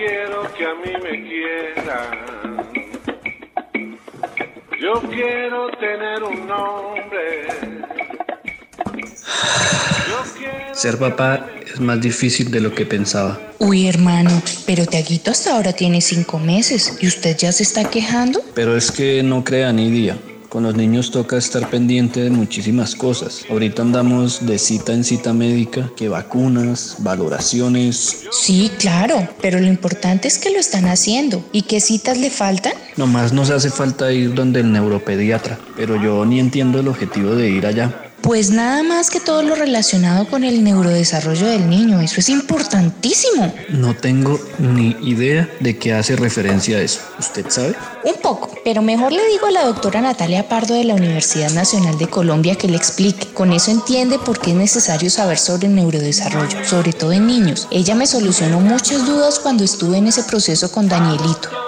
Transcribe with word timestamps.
Quiero 0.00 0.54
que 0.54 0.64
a 0.64 0.74
mí 0.74 0.92
me 1.02 1.28
quieran. 1.28 2.10
Yo 4.80 4.94
quiero 5.10 5.68
tener 5.78 6.22
un 6.22 6.46
nombre. 6.46 7.48
Ser 10.72 10.98
papá 10.98 11.46
es 11.66 11.78
más 11.80 12.00
difícil 12.00 12.50
de 12.50 12.60
lo 12.60 12.74
que 12.74 12.86
pensaba. 12.86 13.38
Uy, 13.58 13.86
hermano, 13.86 14.30
pero 14.64 14.86
Tiaguito 14.86 15.30
hasta 15.30 15.54
ahora 15.54 15.74
tiene 15.74 16.00
cinco 16.00 16.38
meses 16.38 16.96
y 17.00 17.06
usted 17.06 17.36
ya 17.36 17.52
se 17.52 17.62
está 17.62 17.84
quejando. 17.84 18.40
Pero 18.54 18.76
es 18.76 18.90
que 18.90 19.22
no 19.22 19.44
crea 19.44 19.70
ni 19.72 19.90
día. 19.90 20.16
Con 20.50 20.64
los 20.64 20.74
niños 20.74 21.12
toca 21.12 21.36
estar 21.36 21.70
pendiente 21.70 22.22
de 22.22 22.30
muchísimas 22.30 22.96
cosas. 22.96 23.44
Ahorita 23.48 23.82
andamos 23.82 24.44
de 24.44 24.58
cita 24.58 24.92
en 24.92 25.04
cita 25.04 25.32
médica, 25.32 25.92
que 25.96 26.08
vacunas, 26.08 26.96
valoraciones. 26.98 28.24
Sí, 28.32 28.68
claro, 28.76 29.28
pero 29.40 29.60
lo 29.60 29.68
importante 29.68 30.26
es 30.26 30.38
que 30.38 30.50
lo 30.50 30.58
están 30.58 30.86
haciendo. 30.86 31.44
¿Y 31.52 31.62
qué 31.62 31.80
citas 31.80 32.18
le 32.18 32.30
faltan? 32.30 32.72
Nomás 32.96 33.32
nos 33.32 33.50
hace 33.50 33.70
falta 33.70 34.12
ir 34.12 34.34
donde 34.34 34.58
el 34.58 34.72
neuropediatra, 34.72 35.56
pero 35.76 35.94
yo 36.02 36.26
ni 36.26 36.40
entiendo 36.40 36.80
el 36.80 36.88
objetivo 36.88 37.36
de 37.36 37.48
ir 37.48 37.64
allá. 37.64 38.09
Pues 38.30 38.52
nada 38.52 38.84
más 38.84 39.10
que 39.10 39.18
todo 39.18 39.42
lo 39.42 39.56
relacionado 39.56 40.24
con 40.28 40.44
el 40.44 40.62
neurodesarrollo 40.62 41.48
del 41.48 41.68
niño. 41.68 42.00
Eso 42.00 42.20
es 42.20 42.28
importantísimo. 42.28 43.52
No 43.70 43.96
tengo 43.96 44.38
ni 44.60 44.90
idea 45.02 45.50
de 45.58 45.76
qué 45.76 45.94
hace 45.94 46.14
referencia 46.14 46.76
a 46.76 46.80
eso. 46.80 47.00
¿Usted 47.18 47.46
sabe? 47.48 47.74
Un 48.04 48.14
poco, 48.22 48.48
pero 48.64 48.82
mejor 48.82 49.10
le 49.10 49.26
digo 49.26 49.48
a 49.48 49.50
la 49.50 49.64
doctora 49.64 50.00
Natalia 50.00 50.48
Pardo 50.48 50.74
de 50.74 50.84
la 50.84 50.94
Universidad 50.94 51.50
Nacional 51.50 51.98
de 51.98 52.06
Colombia 52.06 52.54
que 52.54 52.68
le 52.68 52.76
explique. 52.76 53.26
Con 53.34 53.52
eso 53.52 53.72
entiende 53.72 54.20
por 54.20 54.38
qué 54.38 54.52
es 54.52 54.56
necesario 54.56 55.10
saber 55.10 55.36
sobre 55.36 55.66
el 55.66 55.74
neurodesarrollo, 55.74 56.64
sobre 56.64 56.92
todo 56.92 57.10
en 57.10 57.26
niños. 57.26 57.66
Ella 57.72 57.96
me 57.96 58.06
solucionó 58.06 58.60
muchas 58.60 59.06
dudas 59.06 59.40
cuando 59.40 59.64
estuve 59.64 59.98
en 59.98 60.06
ese 60.06 60.22
proceso 60.22 60.70
con 60.70 60.88
Danielito. 60.88 61.59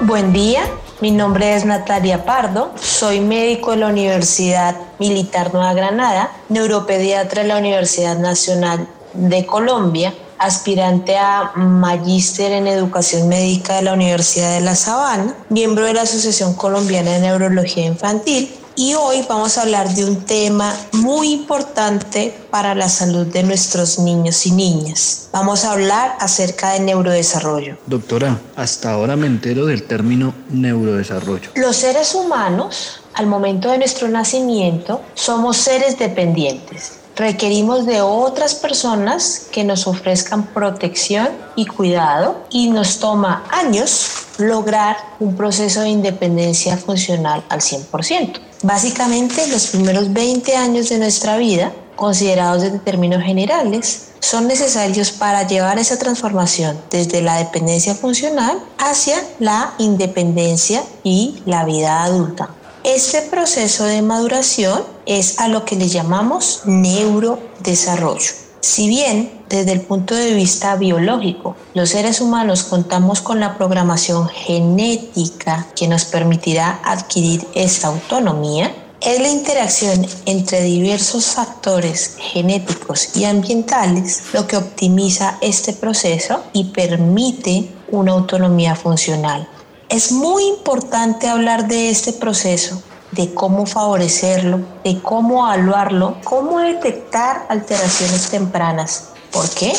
Buen 0.00 0.32
día, 0.32 0.62
mi 1.00 1.12
nombre 1.12 1.54
es 1.54 1.64
Natalia 1.64 2.24
Pardo, 2.24 2.72
soy 2.80 3.20
médico 3.20 3.70
de 3.70 3.76
la 3.76 3.86
Universidad 3.86 4.74
Militar 4.98 5.54
Nueva 5.54 5.72
Granada, 5.72 6.32
neuropediatra 6.48 7.42
de 7.42 7.48
la 7.48 7.58
Universidad 7.58 8.18
Nacional 8.18 8.88
de 9.12 9.46
Colombia, 9.46 10.12
aspirante 10.36 11.16
a 11.16 11.52
magíster 11.54 12.50
en 12.50 12.66
educación 12.66 13.28
médica 13.28 13.76
de 13.76 13.82
la 13.82 13.92
Universidad 13.92 14.52
de 14.54 14.62
La 14.62 14.74
Sabana, 14.74 15.36
miembro 15.48 15.84
de 15.84 15.94
la 15.94 16.02
Asociación 16.02 16.54
Colombiana 16.54 17.12
de 17.12 17.20
Neurología 17.20 17.86
Infantil 17.86 18.52
y 18.76 18.94
hoy 18.94 19.24
vamos 19.28 19.56
a 19.56 19.62
hablar 19.62 19.94
de 19.94 20.04
un 20.04 20.24
tema 20.24 20.74
muy 20.92 21.32
importante 21.32 22.34
para 22.50 22.74
la 22.74 22.88
salud 22.88 23.26
de 23.26 23.42
nuestros 23.42 23.98
niños 23.98 24.46
y 24.46 24.50
niñas. 24.50 25.28
Vamos 25.32 25.64
a 25.64 25.72
hablar 25.72 26.16
acerca 26.20 26.72
del 26.72 26.86
neurodesarrollo. 26.86 27.76
Doctora, 27.86 28.40
hasta 28.56 28.92
ahora 28.92 29.16
me 29.16 29.26
entero 29.26 29.66
del 29.66 29.84
término 29.84 30.34
neurodesarrollo. 30.50 31.50
Los 31.54 31.76
seres 31.76 32.14
humanos, 32.14 33.00
al 33.14 33.26
momento 33.26 33.70
de 33.70 33.78
nuestro 33.78 34.08
nacimiento, 34.08 35.00
somos 35.14 35.56
seres 35.56 35.98
dependientes. 35.98 37.03
Requerimos 37.16 37.86
de 37.86 38.00
otras 38.00 38.56
personas 38.56 39.46
que 39.52 39.62
nos 39.62 39.86
ofrezcan 39.86 40.46
protección 40.46 41.28
y 41.54 41.64
cuidado 41.66 42.40
y 42.50 42.70
nos 42.70 42.98
toma 42.98 43.44
años 43.50 44.10
lograr 44.38 44.96
un 45.20 45.36
proceso 45.36 45.82
de 45.82 45.90
independencia 45.90 46.76
funcional 46.76 47.44
al 47.48 47.60
100%. 47.60 48.40
Básicamente, 48.62 49.46
los 49.46 49.68
primeros 49.68 50.12
20 50.12 50.56
años 50.56 50.88
de 50.88 50.98
nuestra 50.98 51.36
vida, 51.36 51.72
considerados 51.94 52.62
desde 52.62 52.80
términos 52.80 53.22
generales, 53.22 54.08
son 54.18 54.48
necesarios 54.48 55.12
para 55.12 55.46
llevar 55.46 55.78
esa 55.78 55.98
transformación 55.98 56.80
desde 56.90 57.22
la 57.22 57.36
dependencia 57.36 57.94
funcional 57.94 58.58
hacia 58.78 59.16
la 59.38 59.74
independencia 59.78 60.82
y 61.04 61.42
la 61.46 61.64
vida 61.64 62.02
adulta. 62.02 62.48
Este 62.84 63.22
proceso 63.22 63.84
de 63.84 64.02
maduración 64.02 64.84
es 65.06 65.38
a 65.38 65.48
lo 65.48 65.64
que 65.64 65.74
le 65.74 65.88
llamamos 65.88 66.60
neurodesarrollo. 66.66 68.32
Si 68.60 68.88
bien 68.88 69.40
desde 69.48 69.72
el 69.72 69.80
punto 69.80 70.14
de 70.14 70.34
vista 70.34 70.76
biológico 70.76 71.56
los 71.72 71.88
seres 71.88 72.20
humanos 72.20 72.62
contamos 72.62 73.22
con 73.22 73.40
la 73.40 73.56
programación 73.56 74.28
genética 74.28 75.66
que 75.74 75.88
nos 75.88 76.04
permitirá 76.04 76.80
adquirir 76.84 77.46
esta 77.54 77.88
autonomía, 77.88 78.70
es 79.00 79.18
la 79.18 79.30
interacción 79.30 80.06
entre 80.26 80.62
diversos 80.62 81.24
factores 81.24 82.16
genéticos 82.18 83.16
y 83.16 83.24
ambientales 83.24 84.24
lo 84.34 84.46
que 84.46 84.58
optimiza 84.58 85.38
este 85.40 85.72
proceso 85.72 86.42
y 86.52 86.64
permite 86.64 87.66
una 87.90 88.12
autonomía 88.12 88.76
funcional. 88.76 89.48
Es 89.90 90.12
muy 90.12 90.44
importante 90.46 91.28
hablar 91.28 91.68
de 91.68 91.90
este 91.90 92.12
proceso, 92.14 92.82
de 93.12 93.34
cómo 93.34 93.66
favorecerlo, 93.66 94.60
de 94.82 95.00
cómo 95.02 95.46
evaluarlo, 95.46 96.16
cómo 96.24 96.58
detectar 96.60 97.46
alteraciones 97.48 98.30
tempranas. 98.30 99.10
¿Por 99.30 99.48
qué? 99.50 99.72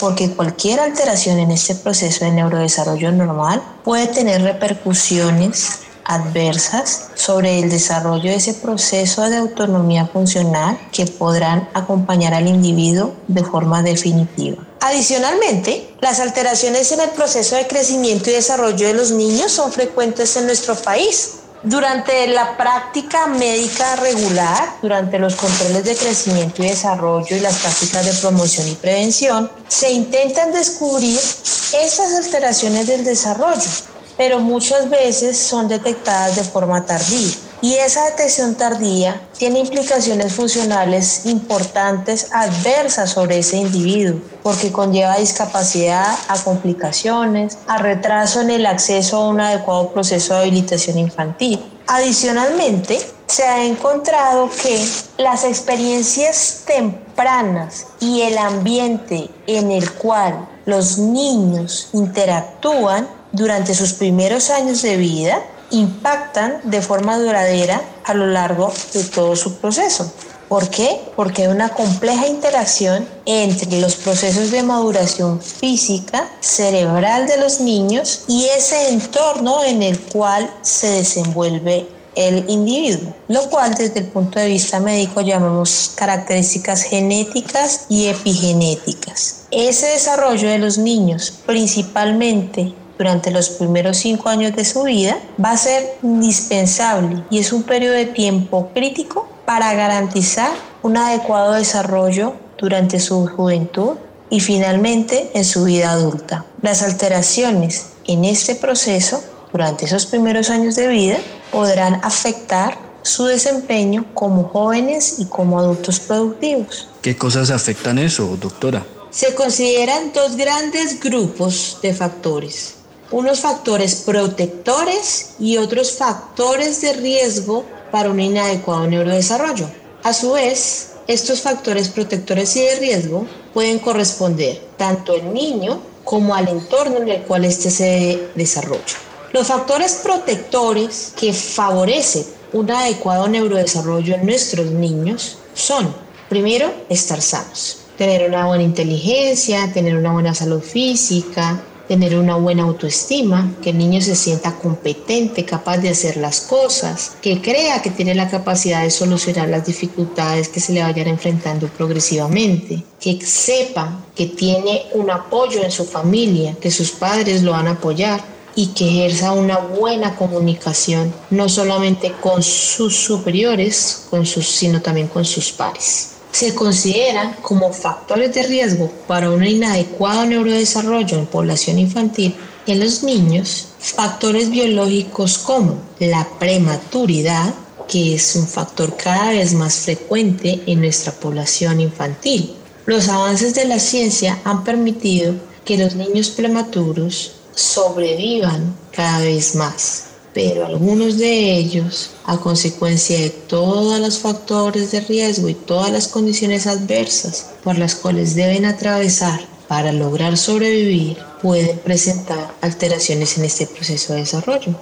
Porque 0.00 0.32
cualquier 0.34 0.80
alteración 0.80 1.38
en 1.38 1.52
este 1.52 1.76
proceso 1.76 2.24
de 2.24 2.32
neurodesarrollo 2.32 3.12
normal 3.12 3.62
puede 3.84 4.08
tener 4.08 4.42
repercusiones 4.42 5.80
adversas 6.04 7.10
sobre 7.14 7.60
el 7.60 7.70
desarrollo 7.70 8.30
de 8.30 8.36
ese 8.36 8.54
proceso 8.54 9.28
de 9.30 9.36
autonomía 9.36 10.06
funcional 10.06 10.78
que 10.90 11.06
podrán 11.06 11.68
acompañar 11.72 12.34
al 12.34 12.48
individuo 12.48 13.14
de 13.28 13.44
forma 13.44 13.82
definitiva. 13.82 14.64
Adicionalmente, 14.84 15.94
las 16.00 16.18
alteraciones 16.18 16.90
en 16.90 16.98
el 16.98 17.10
proceso 17.10 17.54
de 17.54 17.68
crecimiento 17.68 18.30
y 18.30 18.32
desarrollo 18.32 18.88
de 18.88 18.94
los 18.94 19.12
niños 19.12 19.52
son 19.52 19.72
frecuentes 19.72 20.36
en 20.36 20.46
nuestro 20.46 20.74
país. 20.74 21.34
Durante 21.62 22.26
la 22.26 22.56
práctica 22.56 23.28
médica 23.28 23.94
regular, 23.94 24.78
durante 24.82 25.20
los 25.20 25.36
controles 25.36 25.84
de 25.84 25.94
crecimiento 25.94 26.64
y 26.64 26.70
desarrollo 26.70 27.36
y 27.36 27.38
las 27.38 27.58
prácticas 27.58 28.04
de 28.04 28.12
promoción 28.14 28.66
y 28.66 28.74
prevención, 28.74 29.48
se 29.68 29.92
intentan 29.92 30.50
descubrir 30.50 31.16
estas 31.16 32.14
alteraciones 32.16 32.88
del 32.88 33.04
desarrollo, 33.04 33.70
pero 34.16 34.40
muchas 34.40 34.90
veces 34.90 35.38
son 35.38 35.68
detectadas 35.68 36.34
de 36.34 36.42
forma 36.42 36.84
tardía. 36.84 37.30
Y 37.62 37.74
esa 37.74 38.06
detección 38.06 38.56
tardía 38.56 39.20
tiene 39.38 39.60
implicaciones 39.60 40.32
funcionales 40.32 41.26
importantes 41.26 42.26
adversas 42.32 43.10
sobre 43.10 43.38
ese 43.38 43.56
individuo, 43.56 44.20
porque 44.42 44.72
conlleva 44.72 45.16
discapacidad, 45.16 46.18
a 46.26 46.42
complicaciones, 46.42 47.58
a 47.68 47.78
retraso 47.78 48.40
en 48.40 48.50
el 48.50 48.66
acceso 48.66 49.18
a 49.18 49.28
un 49.28 49.40
adecuado 49.40 49.90
proceso 49.92 50.34
de 50.34 50.40
habilitación 50.40 50.98
infantil. 50.98 51.64
Adicionalmente, 51.86 53.00
se 53.26 53.44
ha 53.44 53.64
encontrado 53.64 54.50
que 54.50 54.84
las 55.18 55.44
experiencias 55.44 56.64
tempranas 56.66 57.86
y 58.00 58.22
el 58.22 58.38
ambiente 58.38 59.30
en 59.46 59.70
el 59.70 59.88
cual 59.92 60.48
los 60.66 60.98
niños 60.98 61.90
interactúan 61.92 63.08
durante 63.30 63.72
sus 63.72 63.92
primeros 63.92 64.50
años 64.50 64.82
de 64.82 64.96
vida 64.96 65.42
impactan 65.72 66.60
de 66.64 66.80
forma 66.80 67.18
duradera 67.18 67.82
a 68.04 68.14
lo 68.14 68.26
largo 68.26 68.72
de 68.94 69.04
todo 69.04 69.34
su 69.36 69.56
proceso. 69.56 70.12
¿Por 70.48 70.68
qué? 70.68 71.00
Porque 71.16 71.42
hay 71.42 71.48
una 71.48 71.70
compleja 71.70 72.26
interacción 72.26 73.08
entre 73.24 73.80
los 73.80 73.96
procesos 73.96 74.50
de 74.50 74.62
maduración 74.62 75.40
física, 75.40 76.28
cerebral 76.40 77.26
de 77.26 77.38
los 77.38 77.60
niños 77.60 78.24
y 78.28 78.44
ese 78.54 78.90
entorno 78.90 79.64
en 79.64 79.82
el 79.82 79.98
cual 79.98 80.50
se 80.60 80.88
desenvuelve 80.88 81.88
el 82.14 82.50
individuo, 82.50 83.14
lo 83.28 83.48
cual 83.48 83.74
desde 83.74 84.00
el 84.00 84.06
punto 84.08 84.38
de 84.38 84.48
vista 84.48 84.78
médico 84.78 85.22
llamamos 85.22 85.92
características 85.94 86.82
genéticas 86.82 87.86
y 87.88 88.08
epigenéticas. 88.08 89.46
Ese 89.50 89.86
desarrollo 89.86 90.50
de 90.50 90.58
los 90.58 90.76
niños, 90.76 91.32
principalmente 91.46 92.74
durante 93.02 93.32
los 93.32 93.48
primeros 93.48 93.96
cinco 93.96 94.28
años 94.28 94.54
de 94.54 94.64
su 94.64 94.84
vida, 94.84 95.18
va 95.44 95.50
a 95.50 95.56
ser 95.56 95.98
indispensable 96.04 97.24
y 97.30 97.40
es 97.40 97.52
un 97.52 97.64
periodo 97.64 97.94
de 97.94 98.06
tiempo 98.06 98.70
crítico 98.72 99.28
para 99.44 99.74
garantizar 99.74 100.52
un 100.82 100.96
adecuado 100.96 101.54
desarrollo 101.54 102.34
durante 102.58 103.00
su 103.00 103.26
juventud 103.26 103.96
y 104.30 104.38
finalmente 104.38 105.32
en 105.34 105.44
su 105.44 105.64
vida 105.64 105.90
adulta. 105.90 106.44
Las 106.62 106.84
alteraciones 106.84 107.86
en 108.06 108.24
este 108.24 108.54
proceso 108.54 109.20
durante 109.50 109.86
esos 109.86 110.06
primeros 110.06 110.48
años 110.48 110.76
de 110.76 110.86
vida 110.86 111.16
podrán 111.50 111.98
afectar 112.04 112.78
su 113.02 113.24
desempeño 113.24 114.06
como 114.14 114.44
jóvenes 114.44 115.16
y 115.18 115.24
como 115.24 115.58
adultos 115.58 115.98
productivos. 115.98 116.88
¿Qué 117.02 117.16
cosas 117.16 117.50
afectan 117.50 117.98
eso, 117.98 118.36
doctora? 118.40 118.86
Se 119.10 119.34
consideran 119.34 120.12
dos 120.14 120.36
grandes 120.36 121.00
grupos 121.00 121.80
de 121.82 121.92
factores. 121.92 122.76
Unos 123.12 123.40
factores 123.40 123.96
protectores 123.96 125.32
y 125.38 125.58
otros 125.58 125.92
factores 125.92 126.80
de 126.80 126.94
riesgo 126.94 127.66
para 127.90 128.08
un 128.08 128.18
inadecuado 128.18 128.86
neurodesarrollo. 128.86 129.68
A 130.02 130.14
su 130.14 130.32
vez, 130.32 130.92
estos 131.06 131.42
factores 131.42 131.90
protectores 131.90 132.56
y 132.56 132.62
de 132.62 132.76
riesgo 132.76 133.26
pueden 133.52 133.80
corresponder 133.80 134.62
tanto 134.78 135.12
al 135.12 135.34
niño 135.34 135.82
como 136.04 136.34
al 136.34 136.48
entorno 136.48 136.96
en 137.02 137.08
el 137.10 137.22
cual 137.24 137.44
éste 137.44 137.70
se 137.70 138.28
desarrolla. 138.34 138.96
Los 139.34 139.46
factores 139.46 140.00
protectores 140.02 141.12
que 141.14 141.34
favorecen 141.34 142.24
un 142.54 142.70
adecuado 142.70 143.28
neurodesarrollo 143.28 144.14
en 144.14 144.24
nuestros 144.24 144.70
niños 144.70 145.36
son, 145.52 145.94
primero, 146.30 146.72
estar 146.88 147.20
sanos, 147.20 147.76
tener 147.98 148.26
una 148.26 148.46
buena 148.46 148.62
inteligencia, 148.62 149.70
tener 149.74 149.96
una 149.96 150.14
buena 150.14 150.34
salud 150.34 150.62
física, 150.62 151.62
tener 151.88 152.16
una 152.18 152.36
buena 152.36 152.62
autoestima, 152.62 153.50
que 153.62 153.70
el 153.70 153.78
niño 153.78 154.00
se 154.00 154.14
sienta 154.14 154.56
competente, 154.58 155.44
capaz 155.44 155.78
de 155.78 155.90
hacer 155.90 156.16
las 156.16 156.40
cosas, 156.40 157.12
que 157.20 157.40
crea 157.40 157.82
que 157.82 157.90
tiene 157.90 158.14
la 158.14 158.28
capacidad 158.28 158.82
de 158.82 158.90
solucionar 158.90 159.48
las 159.48 159.66
dificultades 159.66 160.48
que 160.48 160.60
se 160.60 160.72
le 160.72 160.82
vayan 160.82 161.08
enfrentando 161.08 161.68
progresivamente, 161.68 162.84
que 163.00 163.20
sepa 163.24 164.04
que 164.14 164.26
tiene 164.26 164.82
un 164.94 165.10
apoyo 165.10 165.62
en 165.62 165.70
su 165.70 165.84
familia, 165.84 166.56
que 166.60 166.70
sus 166.70 166.92
padres 166.92 167.42
lo 167.42 167.52
van 167.52 167.66
a 167.66 167.72
apoyar, 167.72 168.32
y 168.54 168.68
que 168.68 168.86
ejerza 168.86 169.32
una 169.32 169.58
buena 169.58 170.14
comunicación, 170.16 171.12
no 171.30 171.48
solamente 171.48 172.12
con 172.20 172.42
sus 172.42 172.96
superiores, 172.96 174.06
con 174.10 174.26
sus, 174.26 174.46
sino 174.46 174.82
también 174.82 175.08
con 175.08 175.24
sus 175.24 175.52
pares. 175.52 176.10
Se 176.32 176.54
consideran 176.54 177.34
como 177.42 177.72
factores 177.72 178.34
de 178.34 178.42
riesgo 178.42 178.90
para 179.06 179.30
un 179.30 179.44
inadecuado 179.44 180.26
neurodesarrollo 180.26 181.18
en 181.18 181.26
población 181.26 181.78
infantil 181.78 182.34
en 182.66 182.80
los 182.80 183.02
niños 183.02 183.68
factores 183.78 184.50
biológicos 184.50 185.38
como 185.38 185.78
la 185.98 186.26
prematuridad, 186.38 187.54
que 187.88 188.14
es 188.14 188.34
un 188.36 188.46
factor 188.46 188.96
cada 188.96 189.30
vez 189.30 189.52
más 189.54 189.76
frecuente 189.76 190.62
en 190.66 190.80
nuestra 190.80 191.12
población 191.12 191.80
infantil. 191.80 192.54
Los 192.86 193.08
avances 193.08 193.54
de 193.54 193.66
la 193.66 193.78
ciencia 193.78 194.40
han 194.44 194.64
permitido 194.64 195.34
que 195.64 195.78
los 195.78 195.94
niños 195.94 196.30
prematuros 196.30 197.32
sobrevivan 197.54 198.74
cada 198.92 199.18
vez 199.20 199.54
más. 199.54 200.11
Pero 200.34 200.64
algunos 200.64 201.18
de 201.18 201.56
ellos, 201.56 202.10
a 202.24 202.38
consecuencia 202.38 203.18
de 203.18 203.30
todos 203.30 204.00
los 204.00 204.18
factores 204.18 204.90
de 204.90 205.00
riesgo 205.00 205.48
y 205.48 205.54
todas 205.54 205.90
las 205.90 206.08
condiciones 206.08 206.66
adversas 206.66 207.50
por 207.62 207.76
las 207.76 207.94
cuales 207.94 208.34
deben 208.34 208.64
atravesar 208.64 209.40
para 209.68 209.92
lograr 209.92 210.36
sobrevivir, 210.36 211.18
pueden 211.42 211.78
presentar 211.78 212.54
alteraciones 212.62 213.36
en 213.36 213.44
este 213.44 213.66
proceso 213.66 214.14
de 214.14 214.20
desarrollo. 214.20 214.74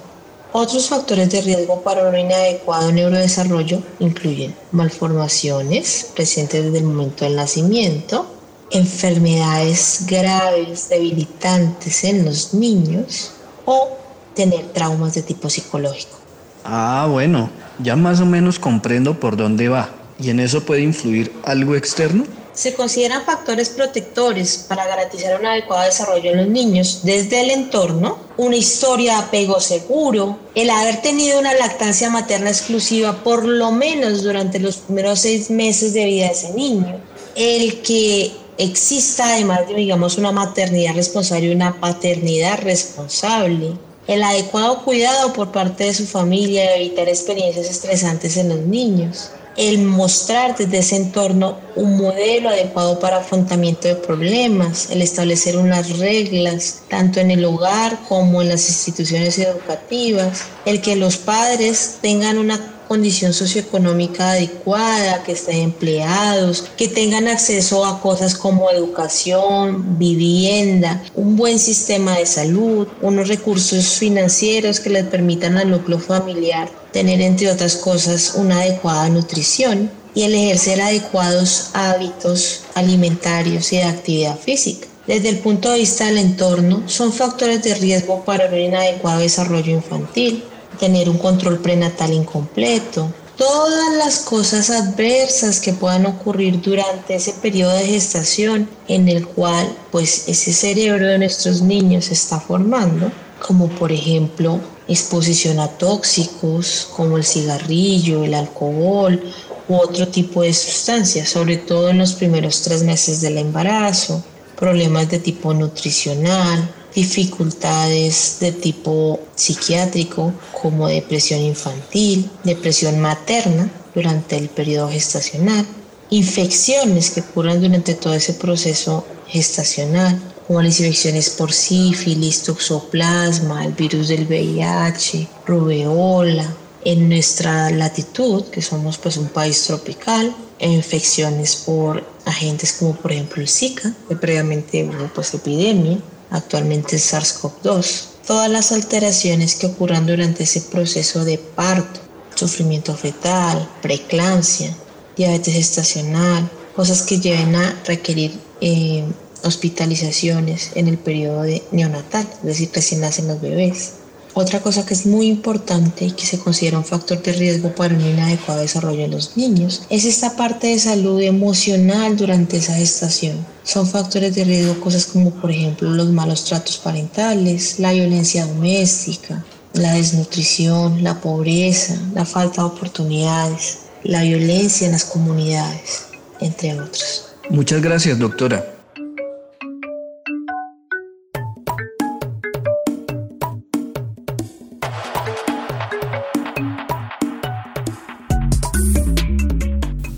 Otros 0.53 0.89
factores 0.89 1.29
de 1.29 1.41
riesgo 1.41 1.81
para 1.81 2.07
un 2.07 2.17
inadecuado 2.17 2.91
neurodesarrollo 2.91 3.81
incluyen 3.99 4.53
malformaciones 4.71 6.07
presentes 6.13 6.65
desde 6.65 6.79
el 6.79 6.83
momento 6.83 7.23
del 7.23 7.37
nacimiento, 7.37 8.25
enfermedades 8.69 10.05
graves, 10.07 10.89
debilitantes 10.89 12.03
en 12.03 12.25
los 12.25 12.53
niños 12.53 13.31
o 13.65 14.00
tener 14.35 14.65
traumas 14.73 15.13
de 15.13 15.23
tipo 15.23 15.49
psicológico. 15.49 16.17
Ah, 16.63 17.07
bueno, 17.09 17.49
ya 17.79 17.95
más 17.95 18.19
o 18.19 18.25
menos 18.25 18.59
comprendo 18.59 19.19
por 19.19 19.37
dónde 19.37 19.69
va. 19.69 19.89
¿Y 20.19 20.29
en 20.29 20.39
eso 20.39 20.63
puede 20.63 20.81
influir 20.81 21.33
algo 21.43 21.75
externo? 21.75 22.25
Se 22.53 22.73
consideran 22.75 23.23
factores 23.23 23.69
protectores 23.69 24.65
para 24.67 24.85
garantizar 24.85 25.39
un 25.39 25.45
adecuado 25.45 25.85
desarrollo 25.85 26.31
en 26.31 26.37
los 26.37 26.47
niños 26.47 26.99
desde 27.03 27.41
el 27.41 27.49
entorno, 27.49 28.19
una 28.37 28.57
historia 28.57 29.13
de 29.13 29.19
apego 29.21 29.59
seguro, 29.59 30.37
el 30.53 30.69
haber 30.69 31.01
tenido 31.01 31.39
una 31.39 31.53
lactancia 31.53 32.09
materna 32.09 32.49
exclusiva 32.49 33.23
por 33.23 33.45
lo 33.45 33.71
menos 33.71 34.21
durante 34.21 34.59
los 34.59 34.77
primeros 34.77 35.21
seis 35.21 35.49
meses 35.49 35.93
de 35.93 36.05
vida 36.05 36.25
de 36.25 36.33
ese 36.33 36.51
niño, 36.51 36.99
el 37.35 37.81
que 37.81 38.31
exista 38.57 39.33
además 39.33 39.67
de, 39.67 39.75
digamos, 39.75 40.17
una 40.17 40.31
maternidad 40.31 40.93
responsable 40.93 41.47
y 41.47 41.55
una 41.55 41.79
paternidad 41.79 42.59
responsable, 42.59 43.73
el 44.11 44.23
adecuado 44.23 44.83
cuidado 44.83 45.31
por 45.31 45.53
parte 45.53 45.85
de 45.85 45.93
su 45.93 46.05
familia 46.05 46.75
evitar 46.75 47.07
experiencias 47.07 47.69
estresantes 47.69 48.35
en 48.35 48.49
los 48.49 48.59
niños, 48.59 49.31
el 49.55 49.79
mostrar 49.79 50.57
desde 50.57 50.79
ese 50.79 50.97
entorno 50.97 51.57
un 51.77 51.97
modelo 51.97 52.49
adecuado 52.49 52.99
para 52.99 53.19
afrontamiento 53.19 53.87
de 53.87 53.95
problemas, 53.95 54.89
el 54.91 55.01
establecer 55.01 55.55
unas 55.55 55.97
reglas 55.97 56.81
tanto 56.89 57.21
en 57.21 57.31
el 57.31 57.45
hogar 57.45 57.99
como 58.09 58.41
en 58.41 58.49
las 58.49 58.67
instituciones 58.67 59.39
educativas, 59.39 60.43
el 60.65 60.81
que 60.81 60.97
los 60.97 61.15
padres 61.15 61.99
tengan 62.01 62.37
una 62.37 62.80
condición 62.91 63.31
socioeconómica 63.31 64.31
adecuada, 64.31 65.23
que 65.23 65.31
estén 65.31 65.61
empleados, 65.61 66.65
que 66.75 66.89
tengan 66.89 67.29
acceso 67.29 67.85
a 67.85 68.01
cosas 68.01 68.35
como 68.35 68.69
educación, 68.69 69.97
vivienda, 69.97 71.01
un 71.15 71.37
buen 71.37 71.57
sistema 71.57 72.17
de 72.17 72.25
salud, 72.25 72.89
unos 73.01 73.29
recursos 73.29 73.97
financieros 73.97 74.81
que 74.81 74.89
les 74.89 75.05
permitan 75.05 75.57
al 75.57 75.71
núcleo 75.71 75.99
familiar 75.99 76.67
tener, 76.91 77.21
entre 77.21 77.49
otras 77.49 77.77
cosas, 77.77 78.33
una 78.35 78.59
adecuada 78.59 79.07
nutrición 79.07 79.89
y 80.13 80.23
el 80.23 80.35
ejercer 80.35 80.81
adecuados 80.81 81.69
hábitos 81.71 82.63
alimentarios 82.75 83.71
y 83.71 83.77
de 83.77 83.85
actividad 83.85 84.37
física. 84.37 84.89
Desde 85.07 85.29
el 85.29 85.39
punto 85.39 85.71
de 85.71 85.79
vista 85.79 86.07
del 86.07 86.17
entorno, 86.17 86.83
son 86.87 87.13
factores 87.13 87.63
de 87.63 87.73
riesgo 87.73 88.25
para 88.25 88.47
un 88.47 88.57
inadecuado 88.57 89.21
desarrollo 89.21 89.71
infantil, 89.71 90.43
tener 90.81 91.09
un 91.09 91.19
control 91.19 91.59
prenatal 91.59 92.11
incompleto, 92.11 93.13
todas 93.37 93.93
las 93.97 94.19
cosas 94.19 94.71
adversas 94.71 95.59
que 95.61 95.73
puedan 95.73 96.07
ocurrir 96.07 96.59
durante 96.59 97.13
ese 97.15 97.33
periodo 97.33 97.73
de 97.73 97.85
gestación 97.85 98.67
en 98.87 99.07
el 99.07 99.27
cual 99.27 99.77
pues 99.91 100.27
ese 100.27 100.51
cerebro 100.51 101.05
de 101.05 101.19
nuestros 101.19 101.61
niños 101.61 102.05
se 102.05 102.15
está 102.15 102.39
formando, 102.39 103.11
como 103.45 103.67
por 103.69 103.91
ejemplo 103.91 104.59
exposición 104.87 105.59
a 105.59 105.67
tóxicos 105.67 106.89
como 106.95 107.17
el 107.17 107.23
cigarrillo, 107.23 108.23
el 108.23 108.33
alcohol 108.33 109.21
u 109.69 109.75
otro 109.75 110.07
tipo 110.07 110.41
de 110.41 110.53
sustancias, 110.53 111.29
sobre 111.29 111.57
todo 111.57 111.89
en 111.89 111.99
los 111.99 112.13
primeros 112.13 112.63
tres 112.63 112.81
meses 112.81 113.21
del 113.21 113.37
embarazo, 113.37 114.23
problemas 114.57 115.09
de 115.11 115.19
tipo 115.19 115.53
nutricional, 115.53 116.73
dificultades 116.93 118.37
de 118.39 118.51
tipo 118.51 119.19
psiquiátrico 119.35 120.33
como 120.61 120.87
depresión 120.87 121.41
infantil, 121.41 122.29
depresión 122.43 122.99
materna 122.99 123.69
durante 123.93 124.37
el 124.37 124.49
periodo 124.49 124.89
gestacional, 124.89 125.65
infecciones 126.09 127.11
que 127.11 127.21
ocurren 127.21 127.61
durante 127.61 127.93
todo 127.93 128.13
ese 128.13 128.33
proceso 128.33 129.05
gestacional, 129.27 130.19
como 130.47 130.61
las 130.61 130.79
infecciones 130.79 131.29
por 131.29 131.53
sífilis, 131.53 132.43
toxoplasma, 132.43 133.65
el 133.65 133.73
virus 133.73 134.09
del 134.09 134.25
VIH, 134.27 135.27
rubeola. 135.45 136.57
En 136.83 137.07
nuestra 137.09 137.69
latitud, 137.69 138.45
que 138.45 138.59
somos 138.61 138.97
pues 138.97 139.15
un 139.15 139.27
país 139.27 139.63
tropical, 139.67 140.35
infecciones 140.59 141.55
por 141.55 142.03
agentes 142.25 142.73
como 142.73 142.95
por 142.95 143.11
ejemplo 143.11 143.41
el 143.41 143.47
Zika, 143.47 143.93
que 144.07 144.15
previamente 144.15 144.83
hubo 144.83 145.07
pues 145.13 145.33
epidemia, 145.33 145.99
actualmente 146.31 146.95
el 146.95 147.01
SARS-CoV-2. 147.01 148.05
Todas 148.25 148.49
las 148.49 148.71
alteraciones 148.71 149.55
que 149.55 149.67
ocurran 149.67 150.07
durante 150.07 150.43
ese 150.43 150.61
proceso 150.61 151.23
de 151.23 151.37
parto, 151.37 151.99
sufrimiento 152.35 152.95
fetal, 152.95 153.69
preeclampsia, 153.81 154.75
diabetes 155.15 155.55
estacional, 155.55 156.49
cosas 156.75 157.03
que 157.03 157.19
lleven 157.19 157.55
a 157.55 157.81
requerir 157.85 158.39
eh, 158.61 159.03
hospitalizaciones 159.43 160.71
en 160.75 160.87
el 160.87 160.97
periodo 160.97 161.41
de 161.43 161.63
neonatal, 161.71 162.27
es 162.39 162.43
decir, 162.43 162.69
recién 162.73 163.01
nacen 163.01 163.27
los 163.27 163.41
bebés. 163.41 164.00
Otra 164.33 164.61
cosa 164.61 164.85
que 164.85 164.93
es 164.93 165.05
muy 165.05 165.27
importante 165.27 166.05
y 166.05 166.11
que 166.11 166.25
se 166.25 166.39
considera 166.39 166.77
un 166.77 166.85
factor 166.85 167.21
de 167.21 167.33
riesgo 167.33 167.75
para 167.75 167.93
un 167.93 168.01
inadecuado 168.01 168.61
desarrollo 168.61 169.03
en 169.03 169.11
los 169.11 169.35
niños 169.35 169.83
es 169.89 170.05
esta 170.05 170.37
parte 170.37 170.67
de 170.67 170.79
salud 170.79 171.21
emocional 171.21 172.15
durante 172.15 172.57
esa 172.57 172.75
gestación. 172.75 173.45
Son 173.63 173.85
factores 173.85 174.33
de 174.35 174.45
riesgo 174.45 174.79
cosas 174.79 175.05
como 175.05 175.31
por 175.31 175.51
ejemplo 175.51 175.89
los 175.89 176.09
malos 176.09 176.45
tratos 176.45 176.77
parentales, 176.77 177.79
la 177.79 177.91
violencia 177.91 178.45
doméstica, 178.45 179.43
la 179.73 179.93
desnutrición, 179.93 181.03
la 181.03 181.19
pobreza, 181.19 181.97
la 182.13 182.25
falta 182.25 182.61
de 182.61 182.67
oportunidades, 182.67 183.79
la 184.03 184.23
violencia 184.23 184.85
en 184.85 184.93
las 184.93 185.05
comunidades, 185.05 186.05
entre 186.39 186.79
otros. 186.79 187.25
Muchas 187.49 187.81
gracias, 187.81 188.17
doctora. 188.17 188.80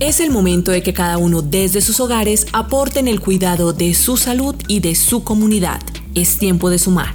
Es 0.04 0.20
el 0.20 0.32
momento 0.32 0.72
de 0.72 0.84
que 0.84 0.92
cada 0.92 1.18
uno 1.18 1.42
desde 1.42 1.80
sus 1.80 2.02
hogares 2.02 2.48
aporte 2.52 3.00
el 3.08 3.22
cuidado 3.22 3.72
de 3.72 3.94
su 3.94 4.18
salud 4.18 4.54
y 4.68 4.82
de 4.82 4.96
su 4.96 5.24
comunidad. 5.24 5.82
Es 6.14 6.38
tiempo 6.38 6.70
de 6.70 6.78
sumar. 6.78 7.14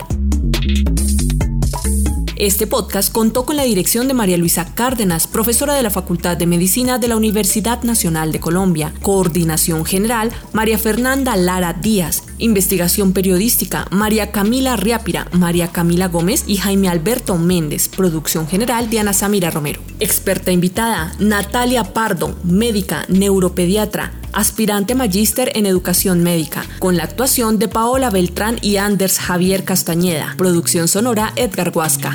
Este 2.38 2.68
podcast 2.68 3.12
contó 3.12 3.45
con 3.45 3.57
la 3.57 3.64
dirección 3.64 4.07
de 4.07 4.14
María 4.14 4.38
Luisa 4.38 4.73
Cárdenas, 4.76 5.26
profesora 5.26 5.75
de 5.75 5.83
la 5.83 5.90
Facultad 5.90 6.37
de 6.37 6.47
Medicina 6.47 7.00
de 7.00 7.09
la 7.09 7.16
Universidad 7.16 7.83
Nacional 7.83 8.30
de 8.30 8.38
Colombia. 8.38 8.95
Coordinación 9.02 9.85
General, 9.85 10.30
María 10.52 10.78
Fernanda 10.78 11.35
Lara 11.35 11.73
Díaz. 11.73 12.23
Investigación 12.38 13.12
Periodística, 13.12 13.88
María 13.90 14.30
Camila 14.30 14.76
Riápira, 14.76 15.26
María 15.33 15.73
Camila 15.73 16.07
Gómez 16.07 16.45
y 16.47 16.59
Jaime 16.59 16.88
Alberto 16.88 17.37
Méndez. 17.38 17.88
Producción 17.88 18.47
General, 18.47 18.88
Diana 18.88 19.12
Samira 19.12 19.50
Romero. 19.50 19.80
Experta 19.99 20.52
invitada, 20.52 21.16
Natalia 21.18 21.92
Pardo, 21.92 22.37
médica, 22.45 23.04
neuropediatra 23.09 24.12
aspirante 24.33 24.95
magíster 24.95 25.53
en 25.55 25.67
educación 25.67 26.23
médica, 26.23 26.65
con 26.79 26.97
la 26.97 27.05
actuación 27.05 27.59
de 27.59 27.69
Paola 27.69 28.11
Beltrán 28.11 28.59
y 28.63 28.77
Anders 28.77 29.19
Javier 29.19 29.65
Castañeda. 29.65 30.35
Producción 30.37 30.89
sonora 30.89 31.33
Edgar 31.37 31.73
Huasca. 31.75 32.15